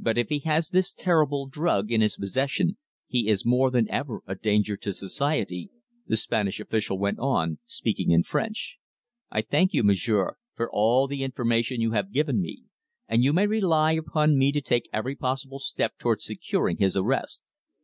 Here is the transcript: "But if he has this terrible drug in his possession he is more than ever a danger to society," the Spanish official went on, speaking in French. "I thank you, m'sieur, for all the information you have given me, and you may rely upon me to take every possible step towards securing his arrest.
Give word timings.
"But 0.00 0.18
if 0.18 0.28
he 0.28 0.40
has 0.40 0.70
this 0.70 0.92
terrible 0.92 1.46
drug 1.46 1.92
in 1.92 2.00
his 2.00 2.16
possession 2.16 2.78
he 3.06 3.28
is 3.28 3.44
more 3.46 3.70
than 3.70 3.88
ever 3.88 4.20
a 4.26 4.34
danger 4.34 4.76
to 4.78 4.92
society," 4.92 5.70
the 6.04 6.16
Spanish 6.16 6.58
official 6.58 6.98
went 6.98 7.20
on, 7.20 7.60
speaking 7.64 8.10
in 8.10 8.24
French. 8.24 8.78
"I 9.30 9.42
thank 9.42 9.72
you, 9.72 9.84
m'sieur, 9.84 10.36
for 10.56 10.68
all 10.72 11.06
the 11.06 11.22
information 11.22 11.80
you 11.80 11.92
have 11.92 12.10
given 12.10 12.40
me, 12.40 12.64
and 13.06 13.22
you 13.22 13.32
may 13.32 13.46
rely 13.46 13.92
upon 13.92 14.36
me 14.36 14.50
to 14.50 14.60
take 14.60 14.90
every 14.92 15.14
possible 15.14 15.60
step 15.60 15.96
towards 15.96 16.24
securing 16.24 16.78
his 16.78 16.96
arrest. 16.96 17.44